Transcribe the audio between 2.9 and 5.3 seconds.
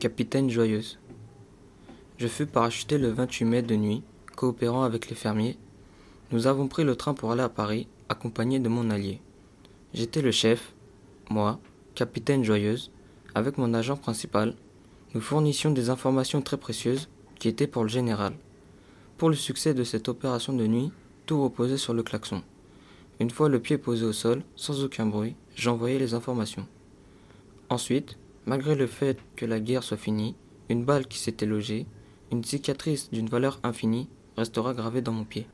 le 28 mai de nuit, coopérant avec les